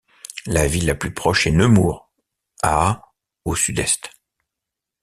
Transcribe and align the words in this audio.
La 0.47 0.65
ville 0.65 0.87
la 0.87 0.95
plus 0.95 1.13
proche 1.13 1.45
est 1.45 1.51
Nemours, 1.51 2.09
à 2.63 3.11
au 3.45 3.55
sud-est. 3.55 4.09